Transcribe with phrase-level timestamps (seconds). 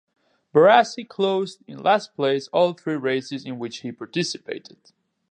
[0.51, 4.93] Barassi closed in last place all three races in which he participated.